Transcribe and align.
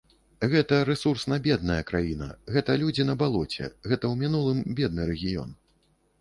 Гэта 0.51 0.77
рэсурсна 0.89 1.37
бедная 1.47 1.75
краіна, 1.89 2.29
гэта 2.55 2.77
людзі 2.85 3.05
на 3.11 3.15
балоце, 3.23 3.69
гэта 3.91 3.99
ў 4.11 4.15
мінулым 4.23 4.59
бедны 4.81 5.03
рэгіён. 5.13 5.55